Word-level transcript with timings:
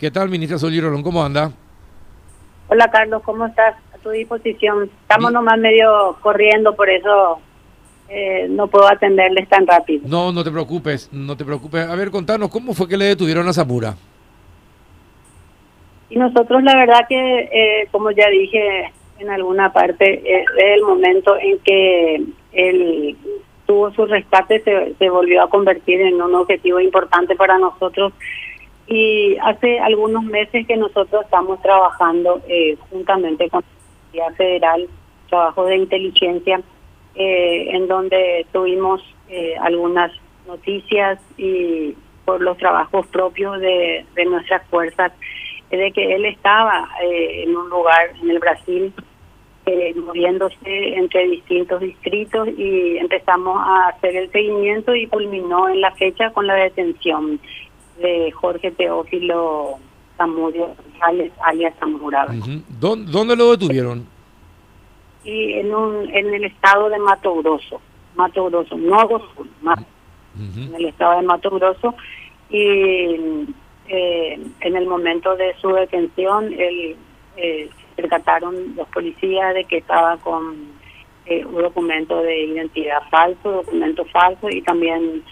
¿Qué 0.00 0.12
tal, 0.12 0.28
ministra 0.28 0.58
Solí 0.58 0.80
Rolón? 0.80 1.02
¿Cómo 1.02 1.24
anda? 1.24 1.50
Hola, 2.68 2.88
Carlos, 2.88 3.20
¿cómo 3.24 3.46
estás? 3.46 3.74
A 3.92 3.98
tu 3.98 4.10
disposición. 4.10 4.88
Estamos 5.02 5.32
nomás 5.32 5.58
medio 5.58 6.16
corriendo, 6.20 6.76
por 6.76 6.88
eso 6.88 7.40
eh, 8.08 8.46
no 8.48 8.68
puedo 8.68 8.86
atenderles 8.86 9.48
tan 9.48 9.66
rápido. 9.66 10.02
No, 10.06 10.30
no 10.30 10.44
te 10.44 10.52
preocupes, 10.52 11.08
no 11.10 11.36
te 11.36 11.44
preocupes. 11.44 11.84
A 11.88 11.96
ver, 11.96 12.12
contanos, 12.12 12.48
¿cómo 12.48 12.74
fue 12.74 12.86
que 12.86 12.96
le 12.96 13.06
detuvieron 13.06 13.48
a 13.48 13.52
Zamora? 13.52 13.96
Y 16.10 16.16
nosotros, 16.16 16.62
la 16.62 16.76
verdad 16.76 17.00
que, 17.08 17.48
eh, 17.52 17.88
como 17.90 18.12
ya 18.12 18.28
dije 18.28 18.92
en 19.18 19.30
alguna 19.30 19.72
parte, 19.72 20.22
eh, 20.24 20.44
es 20.58 20.76
el 20.76 20.82
momento 20.82 21.36
en 21.40 21.58
que 21.58 22.22
él 22.52 23.16
tuvo 23.66 23.90
su 23.94 24.06
rescate, 24.06 24.60
se, 24.60 24.94
se 24.94 25.10
volvió 25.10 25.42
a 25.42 25.50
convertir 25.50 26.00
en 26.02 26.22
un 26.22 26.36
objetivo 26.36 26.78
importante 26.78 27.34
para 27.34 27.58
nosotros 27.58 28.12
y 28.88 29.36
hace 29.42 29.78
algunos 29.80 30.24
meses 30.24 30.66
que 30.66 30.76
nosotros 30.76 31.24
estamos 31.24 31.60
trabajando 31.60 32.40
eh, 32.48 32.76
juntamente 32.90 33.50
con 33.50 33.60
la 33.60 34.24
Policía 34.24 34.36
Federal, 34.36 34.88
trabajo 35.28 35.66
de 35.66 35.76
inteligencia, 35.76 36.62
eh, 37.14 37.68
en 37.70 37.86
donde 37.86 38.46
tuvimos 38.50 39.02
eh, 39.28 39.56
algunas 39.60 40.10
noticias 40.46 41.20
y 41.36 41.94
por 42.24 42.40
los 42.40 42.56
trabajos 42.56 43.06
propios 43.08 43.60
de, 43.60 44.06
de 44.14 44.24
nuestras 44.24 44.66
fuerzas, 44.68 45.12
de 45.70 45.92
que 45.92 46.14
él 46.14 46.24
estaba 46.24 46.88
en 47.02 47.54
un 47.54 47.68
lugar 47.68 48.12
en 48.22 48.30
el 48.30 48.38
Brasil 48.38 48.92
moviéndose 49.96 50.56
entre 50.64 51.28
distintos 51.28 51.80
distritos 51.82 52.48
y 52.56 52.96
empezamos 52.96 53.60
a 53.62 53.88
hacer 53.88 54.16
el 54.16 54.32
seguimiento 54.32 54.94
y 54.94 55.06
culminó 55.08 55.68
en 55.68 55.82
la 55.82 55.90
fecha 55.90 56.30
con 56.30 56.46
la 56.46 56.54
detención 56.54 57.38
de 57.98 58.30
Jorge 58.32 58.70
Teófilo 58.72 59.78
Zamudio 60.16 60.74
González, 60.76 61.32
alias 61.40 61.74
Zamorada. 61.78 62.34
¿Dónde, 62.80 63.36
lo 63.36 63.52
detuvieron? 63.52 64.06
Y 65.24 65.54
en, 65.54 65.74
un, 65.74 66.10
en 66.14 66.34
el 66.34 66.44
estado 66.44 66.88
de 66.88 66.98
Mato 66.98 67.34
Grosso, 67.36 67.80
Mato 68.16 68.46
Grosso, 68.46 68.76
no 68.76 69.08
Sur, 69.08 69.46
en 70.36 70.74
el 70.74 70.86
estado 70.86 71.20
de 71.20 71.26
Mato 71.26 71.50
Grosso, 71.50 71.94
y 72.50 73.46
eh, 73.88 74.40
en 74.60 74.76
el 74.76 74.86
momento 74.86 75.36
de 75.36 75.54
su 75.60 75.68
detención, 75.70 76.52
él, 76.52 76.96
eh, 77.36 77.70
se 77.70 78.02
percataron 78.02 78.74
los 78.76 78.88
policías 78.88 79.54
de 79.54 79.64
que 79.64 79.78
estaba 79.78 80.16
con 80.18 80.72
eh, 81.26 81.44
un 81.44 81.62
documento 81.62 82.22
de 82.22 82.44
identidad 82.44 83.02
falso, 83.10 83.52
documento 83.52 84.04
falso, 84.06 84.48
y 84.50 84.62
también 84.62 85.22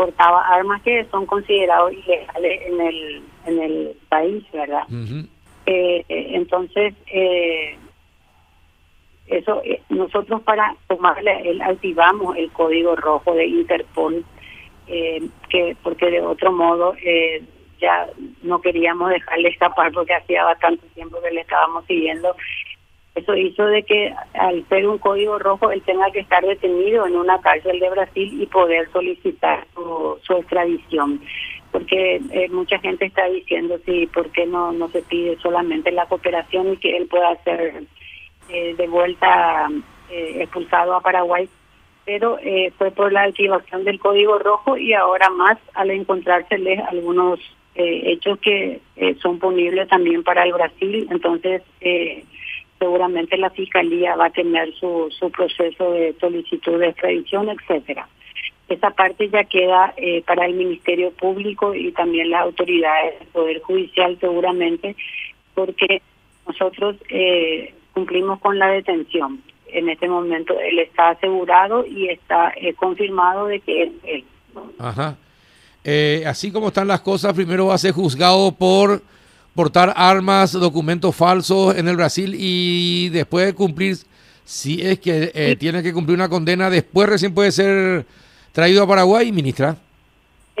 portaba 0.00 0.40
armas 0.48 0.80
que 0.80 1.04
son 1.10 1.26
considerados 1.26 1.92
ilegales 1.92 2.62
en 2.64 2.80
el 2.80 3.22
en 3.44 3.62
el 3.62 3.96
país, 4.08 4.42
¿verdad? 4.50 4.84
Eh, 5.66 6.02
eh, 6.08 6.30
entonces, 6.32 6.94
eh, 7.12 7.76
eso 9.26 9.60
nosotros 9.90 10.40
para 10.40 10.74
tomarle, 10.88 11.50
el, 11.50 11.60
activamos 11.60 12.34
el 12.38 12.50
código 12.50 12.96
rojo 12.96 13.34
de 13.34 13.44
Interpol, 13.44 14.24
que 14.86 15.76
porque 15.82 16.10
de 16.10 16.22
otro 16.22 16.50
modo 16.50 16.94
ya 17.78 18.08
no 18.42 18.58
queríamos 18.62 19.10
dejarle 19.10 19.50
escapar 19.50 19.92
porque 19.92 20.14
hacía 20.14 20.44
bastante 20.44 20.86
tiempo 20.94 21.20
que 21.20 21.30
le 21.30 21.42
estábamos 21.42 21.84
siguiendo 21.84 22.34
eso 23.14 23.34
hizo 23.34 23.66
de 23.66 23.82
que 23.82 24.14
al 24.34 24.66
ser 24.68 24.86
un 24.86 24.98
código 24.98 25.38
rojo 25.38 25.70
él 25.70 25.82
tenga 25.82 26.10
que 26.12 26.20
estar 26.20 26.44
detenido 26.44 27.06
en 27.06 27.16
una 27.16 27.40
cárcel 27.40 27.80
de 27.80 27.90
Brasil 27.90 28.40
y 28.40 28.46
poder 28.46 28.90
solicitar 28.92 29.66
su, 29.74 30.34
extradición. 30.34 31.20
Porque 31.72 32.20
eh, 32.32 32.48
mucha 32.50 32.78
gente 32.78 33.06
está 33.06 33.26
diciendo, 33.26 33.78
sí, 33.84 34.08
¿por 34.12 34.30
qué 34.30 34.46
no, 34.46 34.72
no 34.72 34.88
se 34.88 35.02
pide 35.02 35.38
solamente 35.38 35.90
la 35.92 36.06
cooperación 36.06 36.72
y 36.72 36.76
que 36.76 36.96
él 36.96 37.06
pueda 37.06 37.36
ser 37.42 37.84
eh, 38.48 38.74
de 38.74 38.88
vuelta 38.88 39.68
eh, 40.08 40.42
expulsado 40.42 40.94
a 40.94 41.00
Paraguay? 41.00 41.48
Pero 42.04 42.38
fue 42.78 42.90
por 42.90 43.12
la 43.12 43.24
activación 43.24 43.84
del 43.84 44.00
código 44.00 44.38
rojo 44.38 44.76
y 44.76 44.94
ahora 44.94 45.30
más 45.30 45.58
al 45.74 45.90
encontrárseles 45.90 46.80
algunos 46.88 47.38
hechos 47.74 48.38
que 48.40 48.80
son 49.22 49.38
punibles 49.38 49.86
también 49.88 50.24
para 50.24 50.42
el 50.42 50.52
Brasil. 50.52 51.06
Entonces, 51.08 51.62
eh, 51.80 52.24
seguramente 52.80 53.36
la 53.36 53.50
fiscalía 53.50 54.16
va 54.16 54.26
a 54.26 54.30
tener 54.30 54.74
su, 54.74 55.08
su 55.16 55.30
proceso 55.30 55.92
de 55.92 56.16
solicitud 56.18 56.80
de 56.80 56.88
extradición, 56.88 57.50
etcétera. 57.50 58.08
Esa 58.70 58.90
parte 58.90 59.28
ya 59.28 59.44
queda 59.44 59.92
eh, 59.96 60.22
para 60.24 60.46
el 60.46 60.54
Ministerio 60.54 61.10
Público 61.10 61.74
y 61.74 61.92
también 61.92 62.30
las 62.30 62.42
autoridades 62.42 63.18
del 63.18 63.28
Poder 63.28 63.60
Judicial 63.60 64.16
seguramente, 64.20 64.96
porque 65.54 66.00
nosotros 66.46 66.96
eh, 67.10 67.74
cumplimos 67.92 68.40
con 68.40 68.58
la 68.58 68.68
detención. 68.68 69.42
En 69.66 69.88
este 69.88 70.08
momento 70.08 70.58
él 70.58 70.78
está 70.78 71.10
asegurado 71.10 71.84
y 71.84 72.08
está 72.08 72.52
eh, 72.56 72.72
confirmado 72.74 73.46
de 73.46 73.60
que 73.60 73.82
es 73.82 73.90
él. 74.04 74.24
Ajá. 74.78 75.16
así 76.26 76.50
como 76.50 76.68
están 76.68 76.88
las 76.88 77.00
cosas, 77.00 77.34
primero 77.34 77.66
va 77.66 77.74
a 77.74 77.78
ser 77.78 77.92
juzgado 77.92 78.52
por 78.52 79.02
portar 79.54 79.92
armas, 79.96 80.52
documentos 80.52 81.14
falsos 81.14 81.76
en 81.76 81.88
el 81.88 81.96
Brasil 81.96 82.34
y 82.36 83.08
después 83.10 83.46
de 83.46 83.54
cumplir, 83.54 83.96
si 84.44 84.80
es 84.80 84.98
que 85.00 85.30
eh, 85.34 85.56
tiene 85.58 85.82
que 85.82 85.92
cumplir 85.92 86.16
una 86.16 86.28
condena, 86.28 86.70
después 86.70 87.08
recién 87.08 87.34
puede 87.34 87.52
ser 87.52 88.04
traído 88.52 88.82
a 88.82 88.86
Paraguay, 88.86 89.32
ministra. 89.32 89.76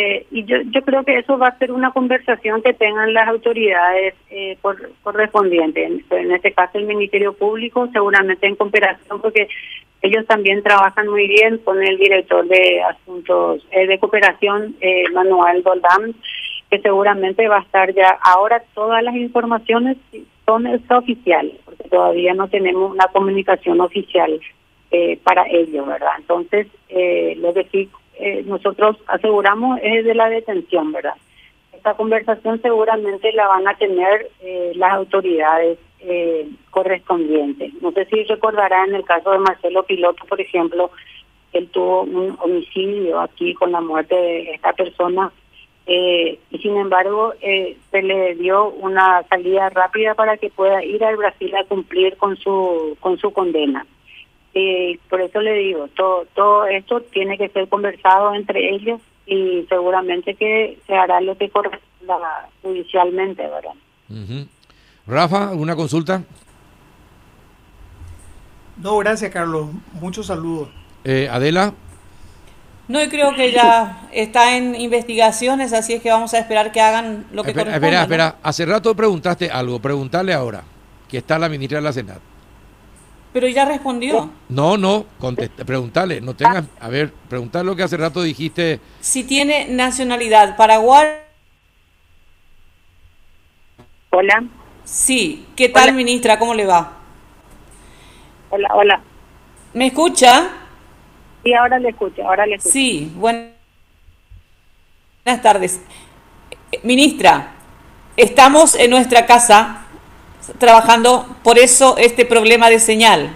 Eh, 0.00 0.26
y 0.30 0.44
yo, 0.44 0.58
yo 0.70 0.82
creo 0.82 1.02
que 1.02 1.18
eso 1.18 1.36
va 1.38 1.48
a 1.48 1.58
ser 1.58 1.72
una 1.72 1.90
conversación 1.90 2.62
que 2.62 2.72
tengan 2.72 3.12
las 3.12 3.26
autoridades 3.26 4.14
eh, 4.30 4.56
correspondientes, 5.02 6.04
en, 6.10 6.30
este 6.30 6.52
caso 6.52 6.78
el 6.78 6.86
Ministerio 6.86 7.32
Público, 7.32 7.88
seguramente 7.92 8.46
en 8.46 8.54
cooperación, 8.54 9.20
porque 9.20 9.48
ellos 10.02 10.24
también 10.26 10.62
trabajan 10.62 11.08
muy 11.08 11.26
bien 11.26 11.58
con 11.58 11.82
el 11.82 11.98
director 11.98 12.46
de 12.46 12.80
asuntos 12.82 13.66
eh, 13.72 13.88
de 13.88 13.98
cooperación, 13.98 14.76
Manuel 15.12 15.64
Doldán, 15.64 16.14
que 16.70 16.80
seguramente 16.80 17.48
va 17.48 17.58
a 17.58 17.62
estar 17.62 17.94
ya. 17.94 18.18
Ahora 18.22 18.62
todas 18.74 19.02
las 19.02 19.14
informaciones 19.14 19.96
son 20.44 20.66
oficiales, 20.90 21.56
porque 21.64 21.88
todavía 21.88 22.34
no 22.34 22.48
tenemos 22.48 22.90
una 22.90 23.06
comunicación 23.08 23.80
oficial 23.80 24.40
eh, 24.90 25.18
para 25.22 25.46
ello, 25.48 25.84
¿verdad? 25.84 26.12
Entonces, 26.18 26.66
eh, 26.88 27.36
lo 27.38 27.52
que 27.52 27.64
sí 27.64 27.90
eh, 28.14 28.42
nosotros 28.46 28.96
aseguramos 29.06 29.78
es 29.82 30.04
de 30.04 30.14
la 30.14 30.28
detención, 30.28 30.92
¿verdad? 30.92 31.14
Esta 31.72 31.94
conversación 31.94 32.60
seguramente 32.62 33.32
la 33.32 33.46
van 33.46 33.68
a 33.68 33.76
tener 33.76 34.30
eh, 34.40 34.72
las 34.74 34.92
autoridades 34.92 35.78
correspondientes. 36.70 37.74
No 37.82 37.90
sé 37.90 38.04
si 38.04 38.22
recordará 38.22 38.84
en 38.84 38.94
el 38.94 39.04
caso 39.04 39.32
de 39.32 39.38
Marcelo 39.38 39.82
Piloto, 39.82 40.24
por 40.26 40.40
ejemplo, 40.40 40.92
él 41.52 41.68
tuvo 41.70 42.02
un 42.02 42.36
homicidio 42.40 43.18
aquí 43.18 43.52
con 43.54 43.72
la 43.72 43.80
muerte 43.80 44.14
de 44.14 44.52
esta 44.52 44.72
persona 44.74 45.32
eh, 45.90 46.38
y 46.50 46.58
sin 46.58 46.76
embargo 46.76 47.32
eh, 47.40 47.78
se 47.90 48.02
le 48.02 48.34
dio 48.34 48.68
una 48.68 49.22
salida 49.22 49.70
rápida 49.70 50.14
para 50.14 50.36
que 50.36 50.50
pueda 50.50 50.84
ir 50.84 51.02
al 51.02 51.16
Brasil 51.16 51.50
a 51.56 51.64
cumplir 51.64 52.18
con 52.18 52.36
su 52.36 52.94
con 53.00 53.16
su 53.16 53.32
condena. 53.32 53.86
Eh, 54.52 54.98
por 55.08 55.22
eso 55.22 55.40
le 55.40 55.54
digo, 55.54 55.88
todo 55.96 56.26
todo 56.34 56.66
esto 56.66 57.00
tiene 57.00 57.38
que 57.38 57.48
ser 57.48 57.68
conversado 57.68 58.34
entre 58.34 58.68
ellos 58.74 59.00
y 59.24 59.64
seguramente 59.70 60.34
que 60.34 60.78
se 60.86 60.94
hará 60.94 61.22
lo 61.22 61.38
que 61.38 61.48
corresponda 61.48 62.50
judicialmente, 62.60 63.42
¿verdad? 63.44 64.46
Rafa, 65.06 65.48
¿alguna 65.48 65.74
consulta? 65.74 66.22
No, 68.76 68.98
gracias 68.98 69.32
Carlos. 69.32 69.68
Muchos 69.94 70.26
saludos. 70.26 70.68
Adela. 71.30 71.72
No, 72.88 73.02
y 73.02 73.08
creo 73.08 73.34
que 73.34 73.52
ya 73.52 74.08
está 74.12 74.56
en 74.56 74.74
investigaciones, 74.74 75.74
así 75.74 75.92
es 75.92 76.02
que 76.02 76.10
vamos 76.10 76.32
a 76.32 76.38
esperar 76.38 76.72
que 76.72 76.80
hagan 76.80 77.26
lo 77.32 77.44
que 77.44 77.50
espera, 77.50 77.74
Espera, 77.74 78.02
espera, 78.02 78.36
hace 78.42 78.64
rato 78.64 78.94
preguntaste 78.96 79.50
algo, 79.50 79.78
preguntarle 79.78 80.32
ahora, 80.32 80.62
que 81.06 81.18
está 81.18 81.38
la 81.38 81.50
ministra 81.50 81.78
de 81.78 81.82
la 81.82 81.92
Senat. 81.92 82.20
Pero 83.34 83.46
ya 83.46 83.66
respondió. 83.66 84.30
No, 84.48 84.78
no, 84.78 85.04
conteste, 85.18 85.66
preguntarle, 85.66 86.22
no 86.22 86.34
tengas, 86.34 86.64
a 86.80 86.88
ver, 86.88 87.12
preguntar 87.28 87.62
lo 87.62 87.76
que 87.76 87.82
hace 87.82 87.98
rato 87.98 88.22
dijiste. 88.22 88.80
Si 89.00 89.22
tiene 89.22 89.66
nacionalidad 89.68 90.56
paraguay. 90.56 91.08
Hola. 94.10 94.44
Sí, 94.84 95.46
¿qué 95.54 95.68
tal, 95.68 95.92
ministra? 95.92 96.38
¿Cómo 96.38 96.54
le 96.54 96.64
va? 96.64 96.96
Hola, 98.48 98.68
hola. 98.72 99.02
¿Me 99.74 99.88
escucha? 99.88 100.67
Sí, 101.48 101.54
ahora 101.54 101.78
le 101.78 101.88
escucho, 101.88 102.28
ahora 102.28 102.44
le 102.44 102.56
escucho. 102.56 102.72
Sí, 102.74 103.10
buenas 103.16 103.54
tardes. 105.40 105.80
Ministra, 106.82 107.52
estamos 108.18 108.74
en 108.74 108.90
nuestra 108.90 109.24
casa 109.24 109.86
trabajando, 110.58 111.26
por 111.42 111.58
eso 111.58 111.96
este 111.96 112.26
problema 112.26 112.68
de 112.68 112.80
señal. 112.80 113.34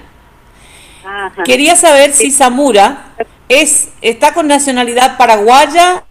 Quería 1.46 1.74
saber 1.74 2.12
si 2.12 2.30
Zamura 2.30 3.14
es, 3.48 3.90
está 4.02 4.34
con 4.34 4.46
nacionalidad 4.46 5.16
paraguaya 5.16 6.04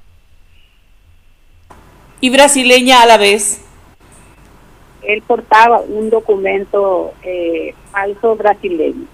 y 2.19 2.31
brasileña 2.31 3.03
a 3.03 3.06
la 3.06 3.18
vez. 3.18 3.62
él 5.03 5.21
portaba 5.21 5.81
un 5.81 6.09
documento 6.09 7.13
eh, 7.21 7.75
falso 7.92 8.36
brasileño. 8.36 9.06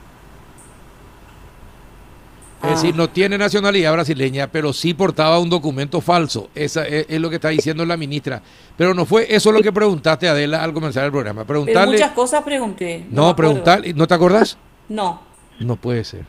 Es 2.64 2.70
decir, 2.82 2.96
no 2.96 3.10
tiene 3.10 3.38
nacionalidad 3.38 3.94
brasileña, 3.94 4.48
pero 4.48 4.74
sí 4.74 4.94
portaba 4.94 5.40
un 5.40 5.50
documento 5.50 6.02
falso. 6.02 6.50
Esa 6.56 6.86
es, 6.88 7.20
lo 7.20 7.30
que 7.30 7.36
está 7.36 7.50
diciendo 7.50 7.86
la 7.86 7.98
ministra. 7.98 8.42
Pero 8.76 8.94
no 8.94 9.06
fue 9.06 9.28
eso 9.30 9.52
lo 9.52 9.62
que 9.62 9.72
preguntaste, 9.72 10.28
Adela, 10.28 10.64
al 10.64 10.74
comenzar 10.74 11.06
el 11.06 11.12
programa. 11.12 11.46
Preguntarle, 11.46 11.98
muchas 11.98 12.12
cosas 12.12 12.44
pregunté. 12.44 13.06
No, 13.12 13.36
preguntarle, 13.36 13.94
¿no 13.94 14.08
te 14.08 14.14
acordás? 14.14 14.58
No. 14.90 15.22
No 15.60 15.76
puede 15.76 16.04
ser. 16.04 16.26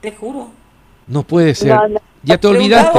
Te 0.00 0.12
juro. 0.12 0.50
No 1.08 1.24
puede 1.24 1.54
ser. 1.54 1.76
ya 2.22 2.38
te 2.38 2.46
olvidaste. 2.46 2.98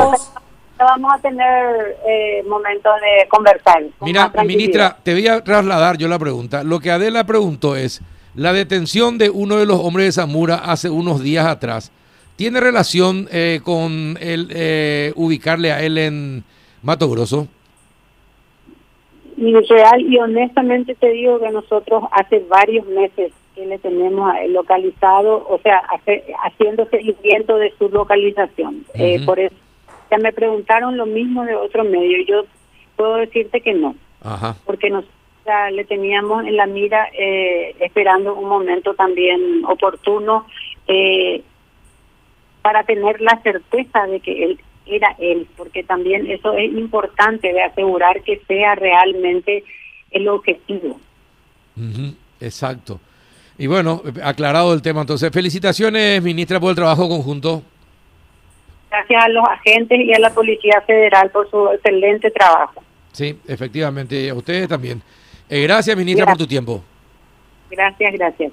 Vamos 0.77 1.13
a 1.13 1.17
tener 1.19 1.97
eh, 2.05 2.43
momentos 2.45 2.91
de 2.99 3.27
conversar. 3.29 3.83
Mira, 4.01 4.29
ministra, 4.45 4.97
te 5.01 5.13
voy 5.13 5.27
a 5.27 5.41
trasladar 5.41 5.97
yo 5.97 6.09
la 6.09 6.19
pregunta. 6.19 6.63
Lo 6.63 6.81
que 6.81 6.91
Adela 6.91 7.23
preguntó 7.25 7.77
es, 7.77 8.01
la 8.35 8.51
detención 8.51 9.17
de 9.17 9.29
uno 9.29 9.57
de 9.57 9.65
los 9.65 9.79
hombres 9.79 10.07
de 10.07 10.11
Zamora 10.11 10.55
hace 10.55 10.89
unos 10.89 11.21
días 11.23 11.45
atrás 11.45 11.91
¿Tiene 12.35 12.59
relación 12.59 13.27
eh, 13.31 13.59
con 13.63 14.17
el 14.19 14.47
eh, 14.51 15.13
ubicarle 15.15 15.71
a 15.71 15.83
él 15.83 15.97
en 15.97 16.43
Mato 16.81 17.09
Grosso? 17.09 17.47
Y 19.37 19.53
real 19.53 20.01
y 20.01 20.17
honestamente 20.17 20.95
te 20.95 21.09
digo 21.09 21.39
que 21.39 21.51
nosotros 21.51 22.03
hace 22.11 22.39
varios 22.49 22.87
meses 22.87 23.33
que 23.55 23.65
le 23.65 23.77
tenemos 23.77 24.31
localizado, 24.49 25.45
o 25.47 25.59
sea, 25.61 25.83
haciendo 26.43 26.87
seguimiento 26.89 27.57
de 27.57 27.71
su 27.77 27.89
localización. 27.89 28.83
Eh, 28.95 29.23
por 29.25 29.39
eso 29.39 29.55
ya 30.09 30.17
me 30.17 30.31
preguntaron 30.33 30.97
lo 30.97 31.05
mismo 31.05 31.45
de 31.45 31.55
otro 31.55 31.83
medio 31.83 32.23
yo 32.25 32.45
puedo 32.95 33.17
decirte 33.17 33.61
que 33.61 33.73
no, 33.73 33.95
Ajá. 34.23 34.55
porque 34.65 34.89
nos 34.89 35.05
ya 35.45 35.69
le 35.71 35.83
teníamos 35.83 36.45
en 36.45 36.55
la 36.55 36.65
mira 36.65 37.09
esperando 37.79 38.33
un 38.33 38.47
momento 38.47 38.93
también 38.93 39.65
oportuno. 39.65 40.45
Eh, 40.87 41.43
para 42.63 42.83
tener 42.83 43.21
la 43.21 43.39
certeza 43.43 44.07
de 44.07 44.19
que 44.19 44.43
él 44.43 44.59
era 44.85 45.15
él, 45.19 45.47
porque 45.55 45.83
también 45.83 46.29
eso 46.29 46.53
es 46.53 46.71
importante 46.71 47.53
de 47.53 47.61
asegurar 47.61 48.21
que 48.23 48.41
sea 48.47 48.75
realmente 48.75 49.63
el 50.11 50.27
objetivo. 50.27 50.99
Exacto. 52.39 52.99
Y 53.57 53.67
bueno, 53.67 54.01
aclarado 54.23 54.73
el 54.73 54.81
tema, 54.81 55.01
entonces 55.01 55.31
felicitaciones, 55.31 56.21
ministra, 56.23 56.59
por 56.59 56.71
el 56.71 56.75
trabajo 56.75 57.07
conjunto. 57.07 57.63
Gracias 58.89 59.23
a 59.23 59.29
los 59.29 59.43
agentes 59.47 59.99
y 59.99 60.13
a 60.13 60.19
la 60.19 60.33
Policía 60.33 60.81
Federal 60.85 61.29
por 61.29 61.49
su 61.49 61.69
excelente 61.69 62.31
trabajo. 62.31 62.83
Sí, 63.11 63.37
efectivamente, 63.47 64.29
a 64.29 64.33
ustedes 64.33 64.67
también. 64.67 65.01
Eh, 65.49 65.61
gracias, 65.63 65.95
ministra, 65.95 66.25
por 66.25 66.37
tu 66.37 66.47
tiempo. 66.47 66.83
Gracias, 67.69 68.13
gracias. 68.13 68.51